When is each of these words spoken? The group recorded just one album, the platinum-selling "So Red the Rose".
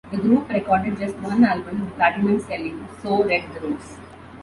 The 0.09 0.17
group 0.17 0.49
recorded 0.49 0.97
just 0.97 1.15
one 1.19 1.43
album, 1.45 1.85
the 1.85 1.91
platinum-selling 1.91 2.87
"So 3.03 3.23
Red 3.23 3.43
the 3.53 3.67
Rose". 3.67 3.99